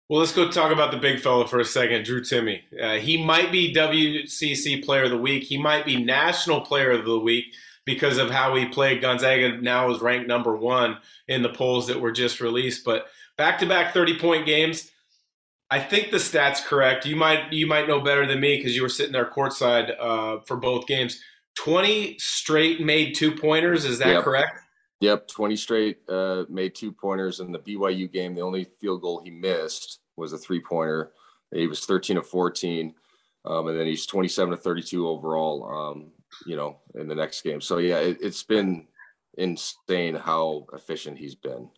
Well, 0.09 0.21
let's 0.21 0.33
go 0.33 0.49
talk 0.49 0.71
about 0.71 0.91
the 0.91 0.97
big 0.97 1.19
fella 1.19 1.47
for 1.47 1.59
a 1.59 1.65
second, 1.65 2.05
Drew 2.05 2.21
Timme. 2.21 2.61
Uh, 2.81 2.93
he 2.93 3.21
might 3.21 3.51
be 3.51 3.73
WCC 3.73 4.85
Player 4.85 5.03
of 5.03 5.09
the 5.09 5.17
Week. 5.17 5.43
He 5.43 5.57
might 5.57 5.85
be 5.85 6.01
National 6.01 6.61
Player 6.61 6.91
of 6.91 7.03
the 7.03 7.19
Week 7.19 7.53
because 7.83 8.17
of 8.17 8.31
how 8.31 8.55
he 8.55 8.67
played. 8.67 9.01
Gonzaga 9.01 9.57
now 9.57 9.91
is 9.91 9.99
ranked 9.99 10.29
number 10.29 10.55
one 10.55 10.97
in 11.27 11.41
the 11.41 11.49
polls 11.49 11.87
that 11.87 11.99
were 11.99 12.13
just 12.13 12.39
released. 12.39 12.85
But 12.85 13.07
back-to-back 13.37 13.93
30-point 13.93 14.45
games. 14.45 14.91
I 15.69 15.79
think 15.79 16.11
the 16.11 16.17
stats 16.17 16.63
correct. 16.63 17.05
You 17.05 17.15
might 17.15 17.51
you 17.51 17.67
might 17.67 17.87
know 17.87 17.99
better 17.99 18.25
than 18.25 18.39
me 18.39 18.57
because 18.57 18.75
you 18.75 18.81
were 18.81 18.89
sitting 18.89 19.13
there 19.13 19.29
courtside 19.29 19.93
uh, 19.99 20.39
for 20.45 20.57
both 20.57 20.87
games. 20.87 21.21
Twenty 21.57 22.17
straight 22.19 22.81
made 22.81 23.15
two 23.15 23.31
pointers. 23.31 23.83
Is 23.83 23.99
that 23.99 24.07
yep. 24.07 24.23
correct? 24.23 24.59
Yep, 25.01 25.27
twenty 25.27 25.55
straight 25.55 25.97
uh, 26.07 26.45
made 26.49 26.73
two 26.73 26.91
pointers 26.91 27.39
in 27.39 27.51
the 27.51 27.59
BYU 27.59 28.11
game. 28.11 28.33
The 28.33 28.41
only 28.41 28.65
field 28.79 29.01
goal 29.01 29.21
he 29.23 29.29
missed 29.29 29.99
was 30.15 30.33
a 30.33 30.37
three 30.37 30.61
pointer. 30.61 31.11
He 31.51 31.67
was 31.67 31.85
thirteen 31.85 32.17
of 32.17 32.25
fourteen, 32.25 32.95
um, 33.45 33.67
and 33.67 33.77
then 33.77 33.87
he's 33.87 34.05
twenty-seven 34.05 34.51
to 34.51 34.57
thirty-two 34.57 35.07
overall. 35.07 35.69
Um, 35.69 36.11
you 36.45 36.55
know, 36.55 36.77
in 36.95 37.07
the 37.07 37.15
next 37.15 37.41
game. 37.41 37.61
So 37.61 37.77
yeah, 37.77 37.99
it, 37.99 38.17
it's 38.21 38.43
been 38.43 38.87
insane 39.37 40.15
how 40.15 40.65
efficient 40.73 41.17
he's 41.17 41.35
been. 41.35 41.69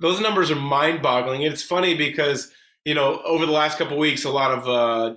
Those 0.00 0.20
numbers 0.20 0.50
are 0.50 0.56
mind-boggling. 0.56 1.42
It's 1.42 1.62
funny 1.62 1.94
because 1.94 2.50
you 2.86 2.94
know, 2.94 3.20
over 3.24 3.44
the 3.44 3.52
last 3.52 3.78
couple 3.78 3.98
weeks, 3.98 4.24
a 4.24 4.30
lot 4.30 4.52
of 4.52 4.68
uh, 4.68 5.16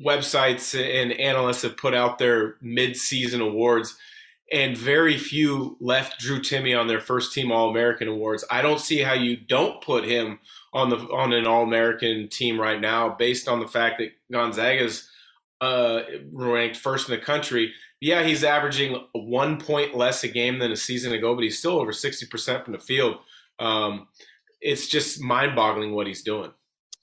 websites 0.00 0.78
and 0.78 1.12
analysts 1.12 1.62
have 1.62 1.76
put 1.76 1.92
out 1.92 2.18
their 2.18 2.54
mid-season 2.62 3.40
awards, 3.40 3.98
and 4.52 4.78
very 4.78 5.18
few 5.18 5.76
left 5.80 6.20
Drew 6.20 6.38
Timme 6.38 6.78
on 6.78 6.86
their 6.86 7.00
first 7.00 7.34
team 7.34 7.50
All 7.50 7.68
American 7.68 8.06
awards. 8.06 8.44
I 8.48 8.62
don't 8.62 8.78
see 8.78 9.00
how 9.00 9.14
you 9.14 9.36
don't 9.36 9.82
put 9.82 10.04
him 10.04 10.38
on 10.72 10.88
the 10.88 10.98
on 10.98 11.32
an 11.32 11.48
All 11.48 11.64
American 11.64 12.28
team 12.28 12.60
right 12.60 12.80
now, 12.80 13.08
based 13.18 13.48
on 13.48 13.58
the 13.58 13.66
fact 13.66 13.98
that 13.98 14.12
Gonzaga's 14.30 15.10
uh, 15.60 16.02
ranked 16.32 16.76
first 16.76 17.08
in 17.08 17.16
the 17.16 17.20
country. 17.20 17.72
Yeah, 18.00 18.22
he's 18.22 18.44
averaging 18.44 19.04
one 19.12 19.58
point 19.58 19.96
less 19.96 20.22
a 20.22 20.28
game 20.28 20.60
than 20.60 20.70
a 20.70 20.76
season 20.76 21.12
ago, 21.12 21.34
but 21.34 21.42
he's 21.42 21.58
still 21.58 21.80
over 21.80 21.92
sixty 21.92 22.26
percent 22.26 22.64
from 22.64 22.72
the 22.72 22.78
field. 22.78 23.16
Um, 23.58 24.06
it's 24.60 24.86
just 24.86 25.20
mind-boggling 25.20 25.92
what 25.92 26.06
he's 26.06 26.22
doing. 26.22 26.52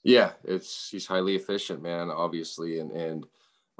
Yeah, 0.04 0.32
it's 0.44 0.88
he's 0.90 1.06
highly 1.06 1.36
efficient, 1.36 1.82
man. 1.82 2.10
Obviously, 2.10 2.78
and 2.78 2.90
and 2.92 3.26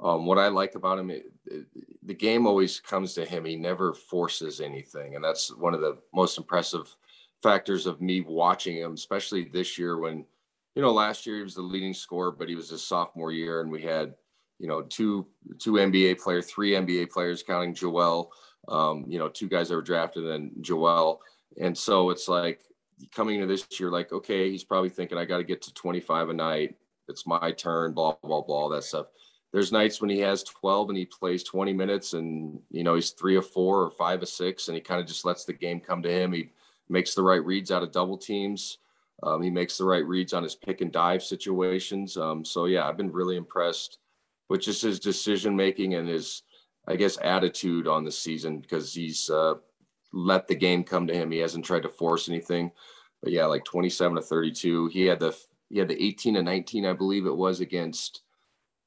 um, 0.03 0.27
what 0.27 0.39
I 0.39 0.49
like 0.49 0.75
about 0.75 0.99
him, 0.99 1.11
it, 1.11 1.27
it, 1.47 1.67
the 2.03 2.15
game 2.15 2.47
always 2.47 2.81
comes 2.81 3.15
to 3.15 3.25
him. 3.25 3.45
He 3.45 3.57
never 3.57 3.93
forces 3.93 4.61
anything, 4.61 5.15
and 5.15 5.25
that's 5.25 5.55
one 5.55 5.75
of 5.75 5.81
the 5.81 5.99
most 6.15 6.39
impressive 6.39 6.95
factors 7.43 7.87
of 7.87 8.01
me 8.01 8.21
watching 8.21 8.77
him, 8.77 8.95
especially 8.95 9.45
this 9.45 9.79
year 9.79 9.99
when, 9.99 10.25
you 10.75 10.83
know, 10.83 10.93
last 10.93 11.25
year 11.27 11.37
he 11.37 11.43
was 11.43 11.55
the 11.55 11.63
leading 11.63 11.95
scorer, 11.95 12.33
but 12.33 12.49
he 12.49 12.57
was 12.57 12.71
his 12.71 12.85
sophomore 12.85 13.33
year, 13.33 13.61
and 13.61 13.71
we 13.71 13.83
had, 13.83 14.15
you 14.59 14.69
know, 14.69 14.83
two 14.83 15.27
two 15.59 15.73
NBA 15.75 16.21
player, 16.21 16.43
three 16.43 16.73
NBA 16.73 17.11
players, 17.11 17.43
counting 17.43 17.75
Joel, 17.75 18.33
um, 18.69 19.05
you 19.09 19.19
know, 19.19 19.29
two 19.29 19.49
guys 19.49 19.69
that 19.69 19.77
were 19.77 19.83
drafted, 19.83 20.27
and 20.27 20.53
Joel, 20.61 21.21
and 21.61 21.77
so 21.77 22.11
it's 22.11 22.29
like 22.29 22.61
coming 23.15 23.37
into 23.37 23.47
this 23.47 23.67
year, 23.79 23.91
like, 23.91 24.13
okay, 24.13 24.51
he's 24.51 24.65
probably 24.65 24.89
thinking, 24.89 25.19
I 25.19 25.25
got 25.25 25.39
to 25.39 25.45
get 25.45 25.63
to 25.63 25.75
25 25.75 26.31
a 26.31 26.33
night. 26.33 26.77
It's 27.09 27.27
my 27.27 27.53
turn, 27.53 27.93
blah, 27.93 28.15
blah, 28.23 28.43
blah, 28.43 28.57
all 28.57 28.69
that 28.71 28.85
stuff. 28.85 29.07
There's 29.53 29.73
nights 29.73 30.01
when 30.01 30.11
he 30.11 30.19
has 30.21 30.43
12 30.43 30.91
and 30.91 30.99
he 30.99 31.07
plays 31.07 31.43
20 31.43 31.73
minutes 31.73 32.13
and, 32.13 32.61
you 32.71 32.85
know, 32.85 32.95
he's 32.95 33.11
three 33.11 33.35
or 33.35 33.43
four 33.43 33.83
or 33.83 33.91
five 33.91 34.21
or 34.23 34.27
six 34.27 34.69
and 34.69 34.75
he 34.75 34.81
kind 34.83 35.01
of 35.01 35.07
just 35.07 35.25
lets 35.25 35.45
the 35.45 35.55
game 35.55 35.81
come 35.81 36.03
to 36.03 36.11
him. 36.11 36.33
He 36.33 36.51
makes 36.89 37.15
the 37.15 37.23
right 37.23 37.45
reads 37.45 37.71
out 37.71 37.83
of 37.83 37.93
double 37.93 38.19
teams. 38.19 38.79
Um, 39.23 39.43
he 39.43 39.51
makes 39.51 39.79
the 39.79 39.85
right 39.85 40.05
reads 40.05 40.35
on 40.35 40.43
his 40.43 40.55
pick 40.55 40.81
and 40.83 40.93
dive 40.93 41.23
situations. 41.23 42.17
Um, 42.17 42.45
so, 42.45 42.67
yeah, 42.67 42.87
I've 42.87 42.99
been 42.99 43.11
really 43.11 43.37
impressed 43.37 43.99
with 44.51 44.61
just 44.61 44.83
his 44.83 45.01
decision 45.01 45.57
making 45.57 45.95
and 45.95 46.09
his, 46.09 46.43
I 46.87 46.97
guess, 46.97 47.19
attitude 47.23 47.89
on 47.89 48.05
the 48.05 48.13
season 48.13 48.61
because 48.61 48.93
he's, 48.93 49.31
uh, 49.31 49.55
let 50.13 50.49
the 50.49 50.55
game 50.55 50.85
come 50.85 51.07
to 51.07 51.15
him. 51.15 51.31
He 51.31 51.39
hasn't 51.39 51.65
tried 51.65 51.83
to 51.83 51.89
force 51.89 52.29
anything. 52.29 52.73
But 53.23 53.33
yeah, 53.33 53.47
like 53.47 53.65
27 53.65 54.17
to 54.17 54.23
32. 54.23 54.89
He 54.89 55.07
had 55.07 55.21
the 55.21 55.37
he 55.71 55.79
had 55.79 55.89
the 55.89 56.03
18 56.03 56.35
to 56.35 56.43
19, 56.43 56.87
I 56.87 56.93
believe 56.95 57.27
it 57.27 57.37
was 57.37 57.61
against 57.61 58.23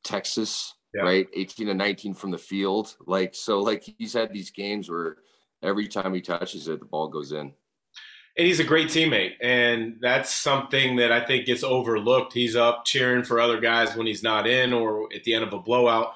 Texas, 0.03 0.73
yeah. 0.95 1.03
right? 1.03 1.27
18 1.33 1.67
to 1.67 1.73
19 1.73 2.13
from 2.13 2.31
the 2.31 2.37
field. 2.37 2.95
Like 3.05 3.35
so, 3.35 3.59
like 3.59 3.83
he's 3.97 4.13
had 4.13 4.33
these 4.33 4.49
games 4.49 4.89
where 4.89 5.17
every 5.61 5.87
time 5.87 6.13
he 6.13 6.21
touches 6.21 6.67
it, 6.67 6.79
the 6.79 6.85
ball 6.85 7.07
goes 7.07 7.31
in. 7.31 7.53
And 8.37 8.47
he's 8.47 8.61
a 8.61 8.65
great 8.65 8.87
teammate, 8.87 9.33
and 9.41 9.97
that's 9.99 10.33
something 10.33 10.95
that 10.95 11.11
I 11.11 11.19
think 11.25 11.45
gets 11.45 11.65
overlooked. 11.65 12.31
He's 12.31 12.55
up 12.55 12.85
cheering 12.85 13.23
for 13.23 13.41
other 13.41 13.59
guys 13.59 13.93
when 13.93 14.07
he's 14.07 14.23
not 14.23 14.47
in, 14.47 14.71
or 14.71 15.09
at 15.13 15.25
the 15.25 15.33
end 15.33 15.43
of 15.43 15.51
a 15.51 15.59
blowout. 15.59 16.13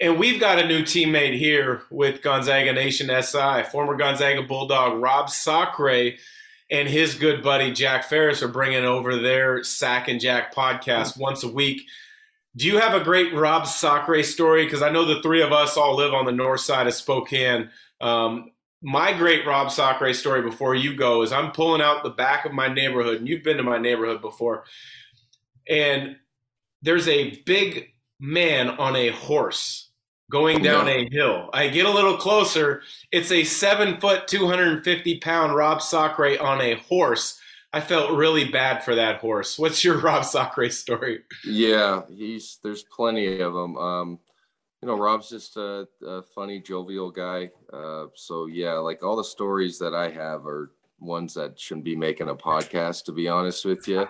And 0.00 0.16
we've 0.16 0.38
got 0.38 0.60
a 0.60 0.66
new 0.66 0.82
teammate 0.82 1.36
here 1.36 1.82
with 1.90 2.22
Gonzaga 2.22 2.72
Nation 2.72 3.10
SI. 3.22 3.64
Former 3.72 3.96
Gonzaga 3.96 4.42
Bulldog 4.42 5.02
Rob 5.02 5.28
Sacre 5.28 6.16
and 6.70 6.88
his 6.88 7.16
good 7.16 7.42
buddy 7.42 7.72
Jack 7.72 8.04
Ferris 8.04 8.42
are 8.42 8.48
bringing 8.48 8.84
over 8.84 9.16
their 9.16 9.64
Sack 9.64 10.06
and 10.06 10.20
Jack 10.20 10.54
podcast 10.54 11.18
once 11.18 11.42
a 11.42 11.48
week. 11.48 11.82
Do 12.54 12.66
you 12.66 12.78
have 12.78 12.94
a 12.94 13.02
great 13.02 13.34
Rob 13.34 13.66
Sacre 13.66 14.22
story? 14.22 14.64
Because 14.64 14.82
I 14.82 14.90
know 14.90 15.04
the 15.04 15.20
three 15.20 15.42
of 15.42 15.52
us 15.52 15.76
all 15.76 15.96
live 15.96 16.14
on 16.14 16.26
the 16.26 16.32
north 16.32 16.60
side 16.60 16.86
of 16.86 16.94
Spokane. 16.94 17.70
Um, 18.00 18.52
my 18.80 19.12
great 19.12 19.44
Rob 19.46 19.72
Sacre 19.72 20.12
story 20.12 20.42
before 20.42 20.76
you 20.76 20.94
go 20.94 21.22
is 21.22 21.32
I'm 21.32 21.50
pulling 21.50 21.82
out 21.82 22.04
the 22.04 22.10
back 22.10 22.44
of 22.44 22.52
my 22.52 22.68
neighborhood, 22.72 23.18
and 23.18 23.28
you've 23.28 23.42
been 23.42 23.56
to 23.56 23.64
my 23.64 23.78
neighborhood 23.78 24.20
before, 24.20 24.64
and 25.68 26.16
there's 26.82 27.08
a 27.08 27.40
big 27.44 27.88
man 28.20 28.70
on 28.70 28.94
a 28.94 29.10
horse 29.10 29.87
going 30.30 30.62
down 30.62 30.88
a 30.88 31.08
hill. 31.10 31.50
I 31.52 31.68
get 31.68 31.86
a 31.86 31.90
little 31.90 32.16
closer. 32.16 32.82
It's 33.12 33.32
a 33.32 33.44
seven 33.44 34.00
foot, 34.00 34.28
250 34.28 35.18
pound 35.20 35.54
Rob 35.54 35.82
Sacre 35.82 36.40
on 36.40 36.60
a 36.60 36.74
horse. 36.74 37.40
I 37.72 37.80
felt 37.80 38.12
really 38.12 38.44
bad 38.44 38.82
for 38.82 38.94
that 38.94 39.20
horse. 39.20 39.58
What's 39.58 39.84
your 39.84 39.98
Rob 40.00 40.24
Sacre 40.24 40.70
story? 40.70 41.20
Yeah, 41.44 42.02
he's 42.08 42.58
there's 42.62 42.84
plenty 42.84 43.40
of 43.40 43.52
them. 43.52 43.76
Um, 43.76 44.18
you 44.82 44.86
know, 44.86 44.96
Rob's 44.96 45.28
just 45.28 45.56
a, 45.56 45.88
a 46.06 46.22
funny, 46.22 46.60
jovial 46.60 47.10
guy. 47.10 47.50
Uh, 47.72 48.06
so 48.14 48.46
yeah, 48.46 48.74
like 48.74 49.02
all 49.02 49.16
the 49.16 49.24
stories 49.24 49.78
that 49.78 49.94
I 49.94 50.08
have 50.10 50.46
are 50.46 50.70
ones 50.98 51.34
that 51.34 51.58
shouldn't 51.58 51.84
be 51.84 51.96
making 51.96 52.28
a 52.28 52.34
podcast. 52.50 53.04
To 53.04 53.12
be 53.12 53.28
honest 53.28 53.64
with 53.64 53.86
you, 53.88 54.06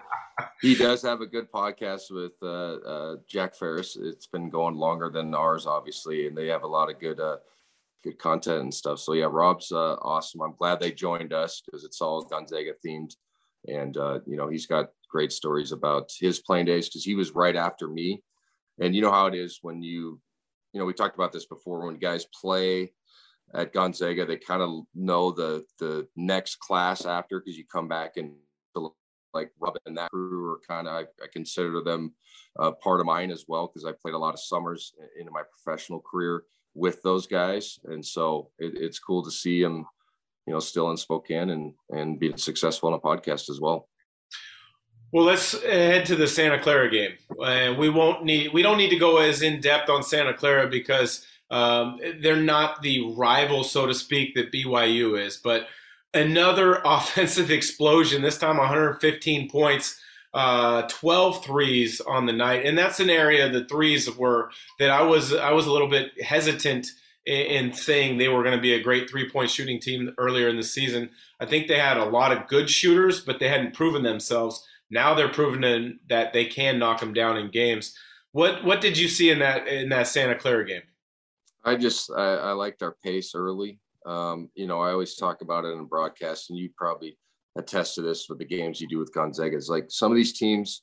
he 0.61 0.75
does 0.75 1.03
have 1.03 1.21
a 1.21 1.27
good 1.27 1.51
podcast 1.51 2.11
with 2.11 2.33
uh, 2.43 2.75
uh, 2.87 3.17
Jack 3.29 3.55
Ferris. 3.55 3.97
It's 3.97 4.27
been 4.27 4.51
going 4.51 4.77
longer 4.77 5.11
than 5.11 5.35
ours, 5.35 5.67
obviously, 5.67 6.27
and 6.27 6.37
they 6.37 6.47
have 6.49 6.63
a 6.63 6.69
lot 6.69 6.91
of 6.91 7.01
good, 7.01 7.21
uh, 7.21 7.37
good 8.05 8.19
content 8.19 8.63
and 8.63 8.75
stuff. 8.75 8.99
So 9.01 9.13
yeah, 9.13 9.29
Rob's 9.31 9.73
uh, 9.73 9.95
awesome. 10.03 10.41
I'm 10.43 10.55
glad 10.59 10.81
they 10.81 10.93
joined 10.93 11.33
us 11.33 11.63
because 11.65 11.85
it's 11.85 12.01
all 12.01 12.23
Gonzaga 12.23 12.73
themed, 12.85 13.15
and 13.67 13.97
uh, 13.97 14.21
you 14.27 14.37
know 14.37 14.49
he's 14.49 14.67
got 14.67 14.91
great 15.11 15.33
stories 15.33 15.73
about 15.73 16.11
his 16.19 16.41
playing 16.41 16.67
days 16.67 16.89
because 16.89 17.05
he 17.05 17.15
was 17.15 17.35
right 17.35 17.57
after 17.57 17.89
me. 17.89 18.23
And 18.81 18.95
you 18.95 19.03
know 19.03 19.11
how 19.11 19.27
it 19.27 19.35
is 19.35 19.59
when 19.63 19.83
you 19.83 20.21
you 20.73 20.81
know, 20.81 20.87
we 20.87 20.93
talked 20.93 21.17
about 21.17 21.33
this 21.33 21.47
before 21.47 21.87
when 21.87 21.97
guys 21.97 22.27
play 22.27 22.93
at 23.55 23.73
Gonzaga, 23.73 24.27
they 24.27 24.37
kind 24.37 24.63
of 24.63 24.85
know 24.95 25.31
the 25.31 25.65
the 25.79 26.07
next 26.17 26.57
class 26.57 27.05
after 27.07 27.41
because 27.41 27.57
you 27.57 27.65
come 27.65 27.89
back 27.89 28.17
and 28.17 28.35
like 29.35 29.51
Rob 29.61 29.77
and 29.87 29.97
that 29.97 30.11
crew 30.11 30.53
are 30.53 30.61
kind 30.67 30.89
of 30.89 30.95
I, 30.95 31.01
I, 31.23 31.27
consider 31.33 31.83
them 31.83 32.15
uh, 32.59 32.73
part 32.73 33.01
of 33.01 33.07
mine 33.07 33.31
as 33.31 33.45
well 33.47 33.67
because 33.67 33.85
I 33.85 33.93
played 33.93 34.15
a 34.15 34.19
lot 34.19 34.35
of 34.35 34.41
summers 34.41 34.95
in 35.19 35.27
my 35.31 35.43
professional 35.43 36.01
career 36.01 36.45
with 36.75 37.03
those 37.03 37.27
guys, 37.27 37.79
and 37.85 38.05
so 38.05 38.51
it, 38.59 38.75
it's 38.77 38.99
cool 38.99 39.23
to 39.25 39.31
see 39.31 39.63
them, 39.63 39.87
you 40.47 40.53
know, 40.53 40.61
still 40.61 40.91
in 40.91 40.97
Spokane 40.97 41.51
and 41.51 41.75
and 41.91 42.19
being 42.19 42.37
successful 42.37 42.89
on 42.89 42.95
a 42.95 43.01
podcast 43.01 43.51
as 43.51 43.61
well. 43.61 43.89
Well, 45.13 45.25
let's 45.25 45.61
head 45.63 46.05
to 46.07 46.17
the 46.17 46.27
Santa 46.27 46.59
Clara 46.59 46.91
game, 46.91 47.13
and 47.45 47.79
we 47.79 47.89
won't 47.89 48.25
need 48.25 48.53
we 48.53 48.63
don't 48.63 48.79
need 48.79 48.91
to 48.91 48.99
go 48.99 49.19
as 49.19 49.43
in 49.43 49.61
depth 49.61 49.91
on 49.91 50.03
Santa 50.03 50.35
Clara 50.35 50.69
because 50.69 51.27
um, 51.51 51.99
they're 52.21 52.37
not 52.37 52.83
the 52.83 53.13
rival, 53.15 53.65
so 53.65 53.87
to 53.87 53.95
speak, 53.95 54.35
that 54.35 54.53
BYU 54.53 55.19
is. 55.21 55.37
But 55.37 55.69
another 56.15 56.81
offensive 56.85 57.51
explosion. 57.51 58.23
This 58.23 58.39
time, 58.39 58.59
115 58.59 59.51
points, 59.51 60.01
uh, 60.35 60.83
12 60.89 61.45
threes 61.45 62.01
on 62.01 62.27
the 62.27 62.33
night, 62.33 62.65
and 62.65 62.77
that's 62.77 63.01
an 63.01 63.11
area 63.11 63.49
the 63.49 63.65
threes 63.65 64.11
were 64.17 64.51
that 64.79 64.91
I 64.91 65.03
was 65.03 65.35
I 65.35 65.53
was 65.53 65.67
a 65.67 65.73
little 65.73 65.89
bit 65.89 66.23
hesitant 66.23 66.87
in, 67.25 67.47
in 67.47 67.73
saying 67.73 68.19
they 68.19 68.29
were 68.29 68.43
going 68.43 68.57
to 68.57 68.61
be 68.61 68.75
a 68.75 68.83
great 68.83 69.09
three 69.09 69.29
point 69.29 69.51
shooting 69.51 69.81
team 69.81 70.13
earlier 70.19 70.49
in 70.49 70.57
the 70.57 70.63
season. 70.63 71.11
I 71.41 71.47
think 71.47 71.67
they 71.67 71.79
had 71.79 71.97
a 71.97 72.05
lot 72.05 72.33
of 72.33 72.47
good 72.49 72.69
shooters, 72.69 73.21
but 73.21 73.39
they 73.39 73.49
hadn't 73.49 73.75
proven 73.75 74.03
themselves. 74.03 74.65
Now 74.91 75.15
they're 75.15 75.29
proving 75.29 75.99
that 76.09 76.33
they 76.33 76.45
can 76.47 76.79
knock 76.79 77.01
them 77.01 77.13
down 77.13 77.37
in 77.37 77.51
games. 77.51 77.95
What 78.33 78.65
what 78.65 78.81
did 78.81 78.99
you 78.99 79.09
see 79.09 79.31
in 79.31 79.39
that 79.39 79.67
in 79.67 79.89
that 79.89 80.09
Santa 80.09 80.35
Clara 80.35 80.67
game? 80.67 80.83
I 81.69 81.77
just 81.77 82.11
I, 82.11 82.37
I 82.37 82.53
liked 82.53 82.83
our 82.83 82.97
pace 83.05 83.35
early. 83.35 83.79
Um, 84.07 84.49
you 84.55 84.67
know, 84.67 84.81
I 84.81 84.93
always 84.93 85.17
talk 85.17 85.43
about 85.43 85.67
it 85.67 85.77
in 85.77 85.85
broadcast, 85.85 86.49
and 86.49 86.59
you 86.59 86.71
probably 86.75 87.19
attest 87.57 87.95
to 87.97 88.03
this 88.03 88.27
with 88.29 88.39
the 88.39 88.47
games 88.47 88.81
you 88.81 88.89
do 88.89 88.99
with 88.99 89.13
Gonzaga. 89.13 89.57
It's 89.57 89.69
like 89.69 89.87
some 89.91 90.11
of 90.11 90.17
these 90.17 90.39
teams 90.39 90.83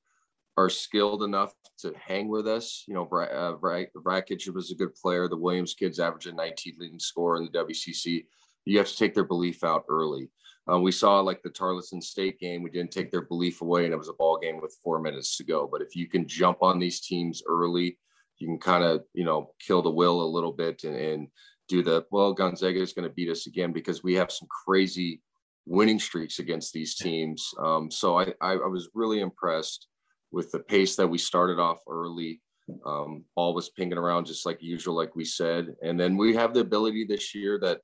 are 0.57 0.69
skilled 0.69 1.23
enough 1.23 1.53
to 1.79 1.93
hang 1.97 2.27
with 2.27 2.47
us. 2.47 2.83
You 2.87 2.93
know, 2.93 3.03
uh, 3.03 3.55
Vrankic 3.57 4.53
was 4.53 4.71
a 4.71 4.75
good 4.75 4.93
player. 4.93 5.27
The 5.27 5.35
Williams 5.35 5.73
kids 5.73 5.99
averaged 5.99 6.27
a 6.27 6.33
19 6.33 6.75
leading 6.77 6.99
score 6.99 7.37
in 7.37 7.45
the 7.45 7.65
WCC. 7.65 8.25
You 8.65 8.77
have 8.77 8.87
to 8.87 8.97
take 8.97 9.15
their 9.15 9.25
belief 9.25 9.63
out 9.63 9.85
early. 9.89 10.29
Um, 10.67 10.83
we 10.83 10.91
saw 10.91 11.19
like 11.19 11.41
the 11.41 11.49
Tarleton 11.49 12.01
State 12.01 12.39
game, 12.39 12.63
we 12.63 12.69
didn't 12.69 12.91
take 12.91 13.11
their 13.11 13.21
belief 13.21 13.61
away, 13.61 13.85
and 13.85 13.93
it 13.93 13.97
was 13.97 14.09
a 14.09 14.13
ball 14.13 14.37
game 14.37 14.61
with 14.61 14.77
four 14.83 14.99
minutes 14.99 15.35
to 15.37 15.43
go. 15.43 15.67
But 15.71 15.81
if 15.81 15.95
you 15.95 16.07
can 16.07 16.27
jump 16.27 16.59
on 16.61 16.79
these 16.79 17.01
teams 17.01 17.43
early, 17.47 17.97
you 18.39 18.47
can 18.47 18.59
kind 18.59 18.83
of 18.83 19.03
you 19.13 19.25
know 19.25 19.51
kill 19.65 19.81
the 19.81 19.89
will 19.89 20.21
a 20.21 20.33
little 20.33 20.51
bit 20.51 20.83
and, 20.83 20.95
and 20.95 21.27
do 21.67 21.83
the 21.83 22.05
well. 22.11 22.33
Gonzaga 22.33 22.79
is 22.79 22.93
going 22.93 23.07
to 23.07 23.13
beat 23.13 23.29
us 23.29 23.47
again 23.47 23.71
because 23.73 24.03
we 24.03 24.13
have 24.15 24.31
some 24.31 24.47
crazy 24.65 25.21
winning 25.65 25.99
streaks 25.99 26.39
against 26.39 26.73
these 26.73 26.95
teams. 26.95 27.51
Um, 27.59 27.89
so 27.89 28.19
I, 28.19 28.33
I, 28.39 28.53
I 28.53 28.67
was 28.67 28.89
really 28.93 29.19
impressed 29.19 29.87
with 30.31 30.51
the 30.51 30.59
pace 30.59 30.95
that 30.95 31.07
we 31.07 31.17
started 31.17 31.59
off 31.59 31.79
early. 31.89 32.41
Um, 32.85 33.25
ball 33.35 33.53
was 33.53 33.69
pinging 33.69 33.97
around 33.97 34.25
just 34.25 34.45
like 34.45 34.61
usual, 34.61 34.95
like 34.95 35.15
we 35.15 35.25
said, 35.25 35.75
and 35.83 35.99
then 35.99 36.17
we 36.17 36.35
have 36.35 36.53
the 36.53 36.61
ability 36.61 37.05
this 37.05 37.33
year 37.35 37.59
that 37.61 37.81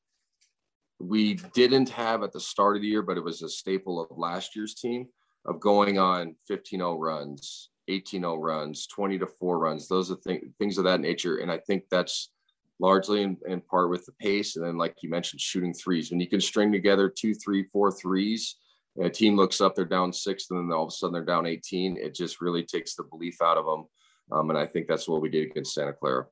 we 0.99 1.35
didn't 1.53 1.89
have 1.89 2.23
at 2.23 2.31
the 2.31 2.39
start 2.39 2.75
of 2.75 2.81
the 2.81 2.87
year, 2.87 3.01
but 3.01 3.17
it 3.17 3.23
was 3.23 3.41
a 3.41 3.49
staple 3.49 3.99
of 3.99 4.17
last 4.17 4.55
year's 4.55 4.75
team 4.75 5.07
of 5.45 5.59
going 5.59 5.97
on 5.97 6.35
15-0 6.49 6.97
runs, 6.99 7.69
18-0 7.99 8.37
runs, 8.39 8.87
20 8.87 9.19
to 9.19 9.27
4 9.27 9.59
runs. 9.59 9.87
Those 9.87 10.11
are 10.11 10.17
th- 10.17 10.43
things 10.59 10.77
of 10.77 10.83
that 10.85 10.99
nature. 10.99 11.37
And 11.37 11.51
I 11.51 11.57
think 11.57 11.83
that's 11.89 12.31
largely 12.79 13.23
in, 13.23 13.37
in, 13.47 13.61
part 13.61 13.89
with 13.89 14.05
the 14.05 14.13
pace. 14.13 14.55
And 14.55 14.65
then, 14.65 14.77
like 14.77 14.95
you 15.01 15.09
mentioned, 15.09 15.41
shooting 15.41 15.73
threes. 15.73 16.09
When 16.09 16.19
you 16.19 16.27
can 16.27 16.41
string 16.41 16.71
together 16.71 17.09
two, 17.09 17.33
three, 17.33 17.65
four 17.71 17.91
threes, 17.91 18.55
a 19.01 19.09
team 19.09 19.35
looks 19.35 19.61
up, 19.61 19.75
they're 19.75 19.85
down 19.85 20.11
six, 20.11 20.49
and 20.49 20.59
then 20.59 20.75
all 20.75 20.83
of 20.83 20.89
a 20.89 20.91
sudden 20.91 21.13
they're 21.13 21.23
down 21.23 21.45
18. 21.45 21.97
It 21.97 22.15
just 22.15 22.41
really 22.41 22.63
takes 22.63 22.95
the 22.95 23.03
belief 23.03 23.41
out 23.41 23.57
of 23.57 23.65
them. 23.65 23.85
Um, 24.31 24.49
and 24.49 24.59
I 24.59 24.65
think 24.65 24.87
that's 24.87 25.07
what 25.07 25.21
we 25.21 25.29
did 25.29 25.49
against 25.49 25.73
Santa 25.73 25.93
Clara 25.93 26.25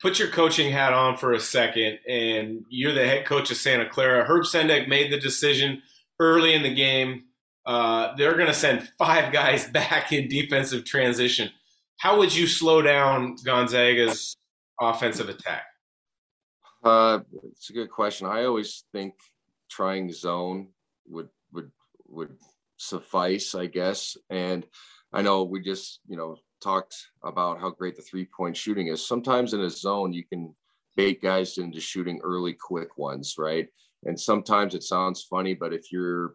put 0.00 0.18
your 0.18 0.28
coaching 0.28 0.70
hat 0.70 0.92
on 0.92 1.16
for 1.16 1.32
a 1.32 1.40
second, 1.40 1.98
and 2.06 2.64
you're 2.68 2.92
the 2.92 3.06
head 3.06 3.24
coach 3.24 3.50
of 3.50 3.56
Santa 3.56 3.88
Clara. 3.88 4.22
Herb 4.24 4.44
Sendek 4.44 4.86
made 4.86 5.10
the 5.10 5.18
decision 5.18 5.82
early 6.18 6.52
in 6.52 6.62
the 6.62 6.74
game. 6.74 7.24
Uh, 7.66 8.14
they're 8.16 8.34
going 8.34 8.46
to 8.46 8.54
send 8.54 8.88
five 8.98 9.32
guys 9.32 9.68
back 9.70 10.12
in 10.12 10.28
defensive 10.28 10.84
transition. 10.84 11.50
How 11.98 12.18
would 12.18 12.34
you 12.34 12.46
slow 12.46 12.82
down 12.82 13.36
Gonzaga's 13.44 14.36
offensive 14.80 15.28
attack? 15.28 15.64
Uh, 16.82 17.20
it's 17.50 17.70
a 17.70 17.72
good 17.72 17.90
question. 17.90 18.26
I 18.26 18.44
always 18.44 18.84
think 18.92 19.14
trying 19.70 20.12
zone 20.12 20.68
would 21.06 21.28
would 21.52 21.70
would 22.08 22.36
suffice, 22.76 23.54
I 23.54 23.66
guess. 23.66 24.16
And 24.28 24.66
I 25.12 25.22
know 25.22 25.44
we 25.44 25.62
just 25.62 26.00
you 26.06 26.16
know 26.16 26.36
talked 26.62 26.94
about 27.22 27.58
how 27.60 27.70
great 27.70 27.96
the 27.96 28.02
three 28.02 28.26
point 28.26 28.56
shooting 28.56 28.88
is. 28.88 29.06
Sometimes 29.06 29.54
in 29.54 29.62
a 29.62 29.70
zone, 29.70 30.12
you 30.12 30.24
can 30.24 30.54
bait 30.96 31.22
guys 31.22 31.58
into 31.58 31.80
shooting 31.80 32.20
early, 32.22 32.52
quick 32.52 32.98
ones, 32.98 33.36
right? 33.38 33.68
And 34.04 34.18
sometimes 34.18 34.74
it 34.74 34.82
sounds 34.82 35.22
funny, 35.22 35.54
but 35.54 35.72
if 35.72 35.90
you're 35.90 36.34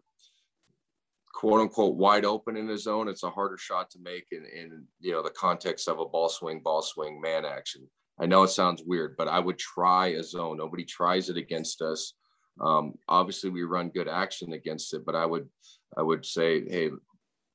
quote 1.32 1.60
unquote 1.60 1.96
wide 1.96 2.24
open 2.24 2.56
in 2.56 2.68
a 2.70 2.78
zone, 2.78 3.08
it's 3.08 3.22
a 3.22 3.30
harder 3.30 3.58
shot 3.58 3.90
to 3.90 3.98
make 4.02 4.26
in, 4.32 4.44
in 4.44 4.84
you 5.00 5.12
know 5.12 5.22
the 5.22 5.30
context 5.30 5.88
of 5.88 5.98
a 5.98 6.06
ball 6.06 6.28
swing, 6.28 6.60
ball 6.60 6.82
swing, 6.82 7.20
man 7.20 7.44
action. 7.44 7.88
I 8.20 8.26
know 8.26 8.42
it 8.42 8.48
sounds 8.48 8.82
weird, 8.84 9.16
but 9.16 9.28
I 9.28 9.38
would 9.38 9.58
try 9.58 10.08
a 10.08 10.22
zone. 10.22 10.58
Nobody 10.58 10.84
tries 10.84 11.30
it 11.30 11.36
against 11.38 11.80
us. 11.80 12.14
Um, 12.60 12.94
obviously, 13.08 13.48
we 13.48 13.62
run 13.62 13.88
good 13.88 14.08
action 14.08 14.52
against 14.52 14.92
it, 14.92 15.06
but 15.06 15.14
I 15.14 15.24
would 15.24 15.48
I 15.96 16.02
would 16.02 16.26
say, 16.26 16.68
hey, 16.68 16.90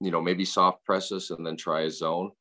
you 0.02 0.12
know, 0.12 0.22
maybe 0.22 0.46
soft 0.46 0.84
press 0.84 1.12
us 1.12 1.30
and 1.30 1.46
then 1.46 1.58
try 1.58 1.82
a 1.82 1.92
zone. 1.92 2.32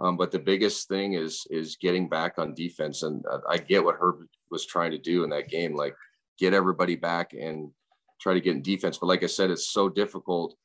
Um, 0.00 0.16
but 0.16 0.30
the 0.30 0.38
biggest 0.38 0.88
thing 0.88 1.14
is 1.14 1.46
is 1.50 1.76
getting 1.76 2.08
back 2.08 2.38
on 2.38 2.54
defense, 2.54 3.02
and 3.02 3.24
uh, 3.30 3.38
I 3.48 3.58
get 3.58 3.84
what 3.84 3.96
Herb 3.98 4.26
was 4.50 4.66
trying 4.66 4.92
to 4.92 4.98
do 4.98 5.24
in 5.24 5.30
that 5.30 5.48
game, 5.48 5.74
like 5.74 5.94
get 6.38 6.54
everybody 6.54 6.96
back 6.96 7.32
and 7.32 7.70
try 8.20 8.34
to 8.34 8.40
get 8.40 8.54
in 8.56 8.62
defense. 8.62 8.98
But 8.98 9.06
like 9.06 9.22
I 9.22 9.26
said, 9.26 9.50
it's 9.50 9.68
so 9.68 9.88
difficult. 9.88 10.56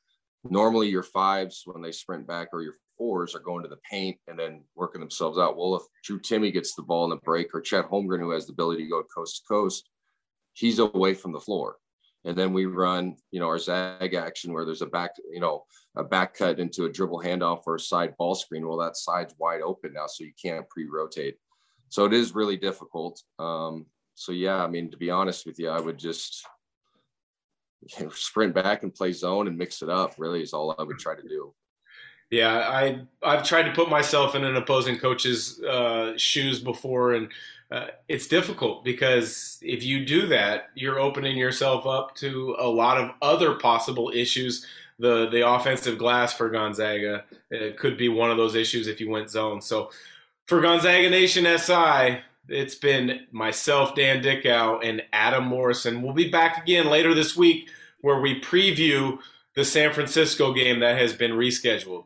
Normally, 0.43 0.89
your 0.89 1.03
fives 1.03 1.63
when 1.65 1.81
they 1.81 1.91
sprint 1.91 2.27
back 2.27 2.49
or 2.51 2.61
your 2.61 2.75
fours 2.97 3.33
are 3.33 3.39
going 3.39 3.63
to 3.63 3.69
the 3.69 3.79
paint 3.89 4.17
and 4.27 4.37
then 4.37 4.63
working 4.75 4.99
themselves 4.99 5.37
out. 5.37 5.57
Well, 5.57 5.75
if 5.75 5.83
Drew 6.03 6.19
Timme 6.19 6.51
gets 6.51 6.75
the 6.75 6.81
ball 6.81 7.05
in 7.05 7.09
the 7.11 7.17
break 7.17 7.53
or 7.53 7.61
Chet 7.61 7.89
Holmgren, 7.89 8.19
who 8.19 8.31
has 8.31 8.45
the 8.45 8.53
ability 8.53 8.83
to 8.83 8.89
go 8.89 9.03
coast 9.03 9.37
to 9.37 9.53
coast, 9.53 9.89
he's 10.53 10.79
away 10.79 11.13
from 11.13 11.31
the 11.31 11.39
floor. 11.39 11.77
And 12.25 12.37
then 12.37 12.53
we 12.53 12.65
run 12.65 13.15
you 13.31 13.39
know 13.39 13.47
our 13.47 13.59
zag 13.59 14.13
action 14.13 14.53
where 14.53 14.65
there's 14.65 14.81
a 14.81 14.87
back 14.87 15.11
you 15.31 15.41
know 15.41 15.65
a 15.95 16.03
back 16.03 16.35
cut 16.35 16.59
into 16.59 16.85
a 16.85 16.91
dribble 16.91 17.21
handoff 17.21 17.63
or 17.65 17.75
a 17.75 17.79
side 17.79 18.15
ball 18.17 18.35
screen. 18.35 18.67
Well 18.67 18.77
that 18.79 18.97
side's 18.97 19.35
wide 19.37 19.61
open 19.61 19.93
now 19.93 20.07
so 20.07 20.23
you 20.23 20.33
can't 20.41 20.67
pre-rotate. 20.69 21.35
So 21.89 22.05
it 22.05 22.13
is 22.13 22.33
really 22.33 22.57
difficult. 22.57 23.21
Um, 23.39 23.85
so 24.15 24.31
yeah 24.31 24.63
i 24.63 24.67
mean 24.67 24.91
to 24.91 24.97
be 24.97 25.09
honest 25.09 25.45
with 25.45 25.59
you 25.59 25.69
i 25.69 25.79
would 25.79 25.97
just 25.97 26.45
you 27.97 28.05
know, 28.05 28.09
sprint 28.11 28.53
back 28.53 28.83
and 28.83 28.93
play 28.93 29.11
zone 29.11 29.47
and 29.47 29.57
mix 29.57 29.81
it 29.81 29.89
up 29.89 30.15
really 30.17 30.41
is 30.41 30.53
all 30.53 30.75
i 30.77 30.83
would 30.83 30.99
try 30.99 31.15
to 31.15 31.27
do 31.27 31.53
Yeah, 32.33 32.67
I 32.67 33.01
I've 33.21 33.43
tried 33.43 33.63
to 33.63 33.73
put 33.73 33.89
myself 33.89 34.33
in 34.33 34.43
an 34.43 34.55
opposing 34.55 34.97
coach's 34.97 35.61
uh, 35.61 36.17
shoes 36.17 36.59
before, 36.59 37.13
and 37.13 37.29
uh, 37.69 37.87
it's 38.07 38.27
difficult 38.27 38.83
because 38.83 39.59
if 39.61 39.83
you 39.83 40.03
do 40.03 40.25
that, 40.27 40.69
you're 40.73 40.99
opening 40.99 41.37
yourself 41.37 41.85
up 41.85 42.15
to 42.15 42.55
a 42.57 42.67
lot 42.67 42.97
of 42.97 43.11
other 43.21 43.53
possible 43.53 44.11
issues. 44.15 44.65
The 44.97 45.29
the 45.29 45.47
offensive 45.47 45.99
glass 45.99 46.33
for 46.33 46.49
Gonzaga 46.49 47.25
it 47.51 47.77
could 47.77 47.99
be 47.99 48.09
one 48.09 48.31
of 48.31 48.37
those 48.37 48.55
issues 48.55 48.87
if 48.87 48.99
you 48.99 49.11
went 49.11 49.29
zone. 49.29 49.61
So 49.61 49.91
for 50.47 50.59
Gonzaga 50.59 51.11
Nation 51.11 51.45
SI, 51.59 52.19
it's 52.49 52.75
been 52.75 53.27
myself, 53.31 53.95
Dan 53.95 54.21
Dickau, 54.21 54.79
and 54.79 55.01
Adam 55.13 55.45
Morrison. 55.45 56.01
We'll 56.01 56.13
be 56.13 56.29
back 56.29 56.61
again 56.63 56.89
later 56.89 57.13
this 57.13 57.35
week 57.35 57.69
where 58.01 58.19
we 58.19 58.41
preview 58.41 59.19
the 59.55 59.63
San 59.63 59.93
Francisco 59.93 60.53
game 60.53 60.79
that 60.79 60.97
has 60.97 61.13
been 61.13 61.31
rescheduled. 61.31 62.05